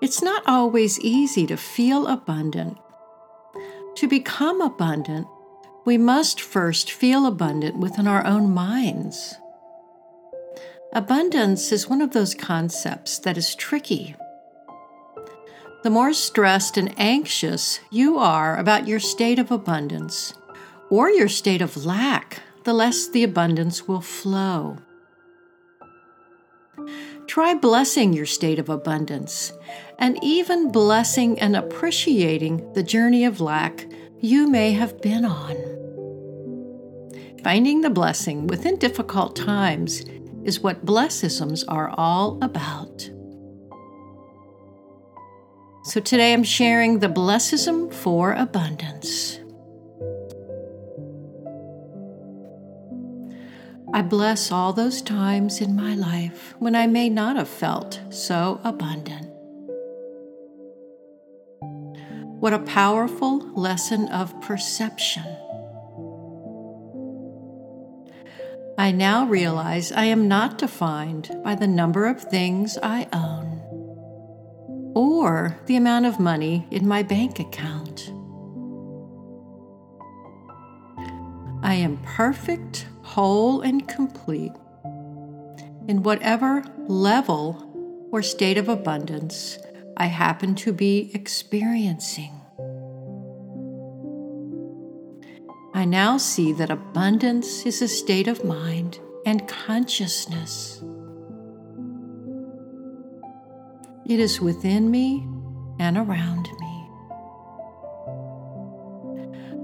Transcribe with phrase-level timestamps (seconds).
[0.00, 2.78] It's not always easy to feel abundant.
[3.96, 5.26] To become abundant,
[5.84, 9.34] we must first feel abundant within our own minds.
[10.92, 14.14] Abundance is one of those concepts that is tricky.
[15.82, 20.34] The more stressed and anxious you are about your state of abundance
[20.90, 24.78] or your state of lack, the less the abundance will flow.
[27.28, 29.52] Try blessing your state of abundance
[29.98, 33.86] and even blessing and appreciating the journey of lack
[34.18, 35.54] you may have been on.
[37.44, 40.06] Finding the blessing within difficult times
[40.42, 43.10] is what blessisms are all about.
[45.84, 49.38] So today I'm sharing the blessism for abundance.
[53.98, 58.60] I bless all those times in my life when I may not have felt so
[58.62, 59.26] abundant.
[62.38, 65.24] What a powerful lesson of perception.
[68.78, 75.58] I now realize I am not defined by the number of things I own or
[75.66, 78.12] the amount of money in my bank account.
[81.68, 84.54] I am perfect whole and complete
[85.86, 89.58] in whatever level or state of abundance
[89.94, 92.32] I happen to be experiencing.
[95.74, 100.82] I now see that abundance is a state of mind and consciousness.
[104.06, 105.28] It is within me
[105.78, 106.77] and around me.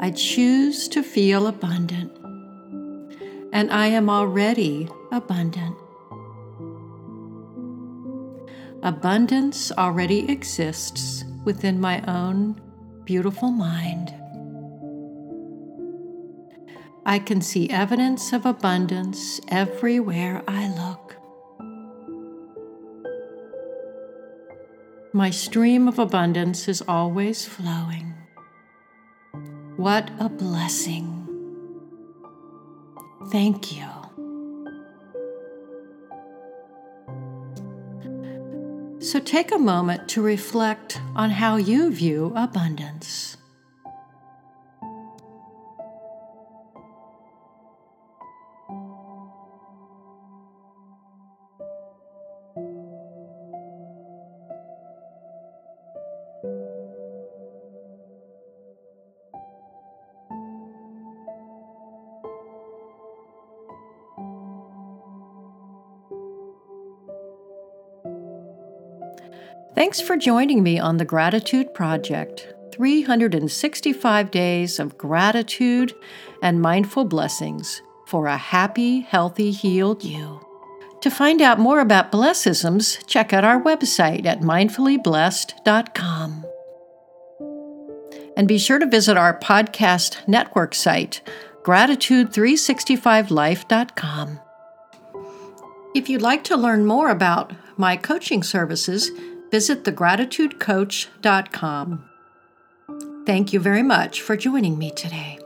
[0.00, 2.12] I choose to feel abundant
[3.52, 5.76] and I am already abundant.
[8.82, 12.60] Abundance already exists within my own
[13.04, 14.14] beautiful mind.
[17.04, 21.16] I can see evidence of abundance everywhere I look.
[25.12, 28.17] My stream of abundance is always flowing.
[29.78, 31.06] What a blessing!
[33.30, 33.86] Thank you.
[38.98, 43.36] So take a moment to reflect on how you view abundance.
[69.74, 75.92] Thanks for joining me on the Gratitude Project 365 days of gratitude
[76.42, 80.40] and mindful blessings for a happy, healthy, healed you.
[81.02, 86.44] To find out more about blessisms, check out our website at mindfullyblessed.com.
[88.36, 91.20] And be sure to visit our podcast network site,
[91.62, 94.40] gratitude365life.com.
[95.94, 99.10] If you'd like to learn more about my coaching services,
[99.50, 102.04] visit thegratitudecoach.com.
[103.26, 105.38] Thank you very much for joining me today.